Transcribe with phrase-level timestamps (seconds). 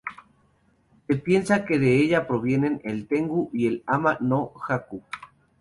[1.05, 5.03] Se piensa que de ella provienen el Tengu y el Ama-No-Jaku.